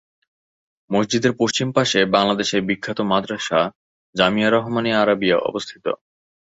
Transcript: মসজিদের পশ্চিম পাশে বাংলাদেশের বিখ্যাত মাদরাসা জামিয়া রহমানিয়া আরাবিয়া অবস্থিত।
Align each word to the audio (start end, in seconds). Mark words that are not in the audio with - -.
মসজিদের 0.89 1.33
পশ্চিম 1.39 1.67
পাশে 1.71 1.99
বাংলাদেশের 2.15 2.61
বিখ্যাত 2.61 2.99
মাদরাসা 3.11 3.59
জামিয়া 4.15 4.49
রহমানিয়া 4.49 4.97
আরাবিয়া 4.99 5.37
অবস্থিত। 5.49 5.85